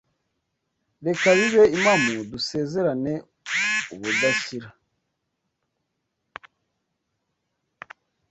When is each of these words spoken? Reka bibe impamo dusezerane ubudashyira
Reka 1.05 1.27
bibe 1.37 1.63
impamo 1.75 2.13
dusezerane 2.31 3.13
ubudashyira 3.93 4.69